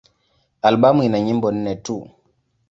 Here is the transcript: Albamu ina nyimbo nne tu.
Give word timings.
Albamu 0.67 1.01
ina 1.03 1.17
nyimbo 1.25 1.47
nne 1.51 1.73
tu. 1.85 1.95